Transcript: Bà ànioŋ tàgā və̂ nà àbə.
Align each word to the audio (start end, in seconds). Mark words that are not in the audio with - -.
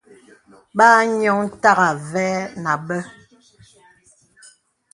Bà 0.77 0.87
ànioŋ 1.01 1.39
tàgā 1.61 1.89
və̂ 2.09 2.29
nà 2.63 2.71
àbə. 2.77 2.97